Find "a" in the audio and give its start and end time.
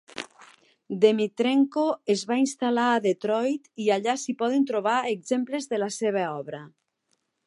2.93-3.03